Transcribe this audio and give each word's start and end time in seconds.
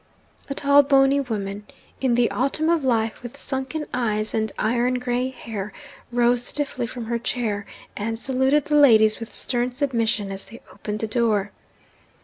A 0.49 0.55
tall 0.55 0.81
bony 0.81 1.19
woman, 1.19 1.63
in 2.01 2.15
the 2.15 2.31
autumn 2.31 2.69
of 2.69 2.83
life, 2.83 3.21
with 3.21 3.37
sunken 3.37 3.85
eyes 3.93 4.33
and 4.33 4.51
iron 4.57 4.95
grey 4.95 5.29
hair, 5.29 5.71
rose 6.11 6.41
stiffly 6.43 6.87
from 6.87 7.05
her 7.05 7.19
chair, 7.19 7.67
and 7.95 8.17
saluted 8.17 8.65
the 8.65 8.75
ladies 8.77 9.19
with 9.19 9.31
stern 9.31 9.71
submission 9.71 10.31
as 10.31 10.45
they 10.45 10.59
opened 10.73 11.01
the 11.01 11.07
door. 11.07 11.51